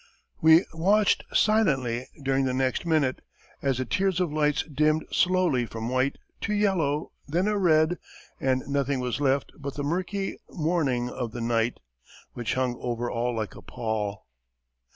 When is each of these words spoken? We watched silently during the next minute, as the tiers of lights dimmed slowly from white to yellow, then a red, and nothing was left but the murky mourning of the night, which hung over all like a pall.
We 0.41 0.65
watched 0.73 1.25
silently 1.31 2.07
during 2.23 2.45
the 2.45 2.55
next 2.55 2.87
minute, 2.87 3.21
as 3.61 3.77
the 3.77 3.85
tiers 3.85 4.19
of 4.19 4.33
lights 4.33 4.63
dimmed 4.63 5.05
slowly 5.11 5.67
from 5.67 5.89
white 5.89 6.17
to 6.41 6.53
yellow, 6.55 7.11
then 7.27 7.45
a 7.47 7.55
red, 7.55 7.99
and 8.39 8.63
nothing 8.65 8.99
was 8.99 9.21
left 9.21 9.51
but 9.59 9.75
the 9.75 9.83
murky 9.83 10.39
mourning 10.49 11.11
of 11.11 11.33
the 11.33 11.41
night, 11.41 11.79
which 12.33 12.55
hung 12.55 12.79
over 12.81 13.11
all 13.11 13.35
like 13.35 13.53
a 13.53 13.61
pall. 13.61 14.25